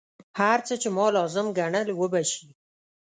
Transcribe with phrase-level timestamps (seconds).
[0.39, 2.47] هر څه چې ما لازم ګڼل وبه شي.